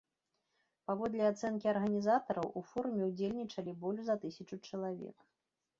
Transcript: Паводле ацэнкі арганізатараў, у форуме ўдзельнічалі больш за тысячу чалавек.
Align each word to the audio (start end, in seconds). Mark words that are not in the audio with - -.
Паводле 0.91 1.23
ацэнкі 1.31 1.69
арганізатараў, 1.73 2.47
у 2.61 2.65
форуме 2.73 3.01
ўдзельнічалі 3.11 3.71
больш 3.87 4.01
за 4.11 4.15
тысячу 4.27 4.55
чалавек. 4.71 5.17